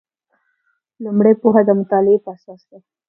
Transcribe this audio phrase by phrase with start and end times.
[1.03, 2.77] لومړۍ پوهه د مطالعې په اساس ده.